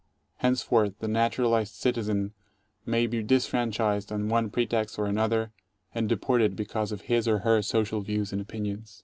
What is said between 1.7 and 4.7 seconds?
citizen may be disfran chised, on one